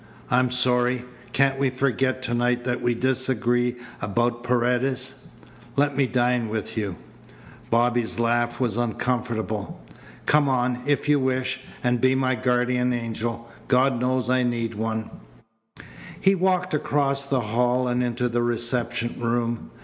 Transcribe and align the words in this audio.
"I'm 0.31 0.49
sorry. 0.49 1.05
Can't 1.31 1.59
we 1.59 1.69
forget 1.69 2.23
to 2.23 2.33
night 2.33 2.63
that 2.63 2.81
we 2.81 2.95
disagree 2.95 3.75
about 4.01 4.43
Paredes? 4.43 5.27
Let 5.75 5.95
me 5.95 6.07
dine 6.07 6.49
with 6.49 6.75
you." 6.75 6.95
Bobby's 7.69 8.19
laugh 8.19 8.59
was 8.59 8.77
uncomfortable. 8.77 9.79
"Come 10.25 10.49
on, 10.49 10.79
if 10.87 11.07
you 11.07 11.19
wish, 11.19 11.59
and 11.83 12.01
be 12.01 12.15
my 12.15 12.33
guardian 12.33 12.91
angel. 12.93 13.47
God 13.67 13.99
knows 13.99 14.27
I 14.27 14.41
need 14.41 14.73
one." 14.73 15.11
He 16.19 16.33
walked 16.33 16.73
across 16.73 17.27
the 17.27 17.41
hall 17.41 17.87
and 17.87 18.01
into 18.01 18.27
the 18.27 18.41
reception 18.41 19.13
room. 19.19 19.69